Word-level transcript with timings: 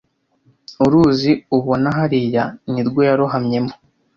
Uruzi 0.83 1.31
ubona 1.57 1.89
hariya 1.97 2.43
nirwo 2.71 2.99
yarohamye 3.09 3.57
mo 3.65 3.73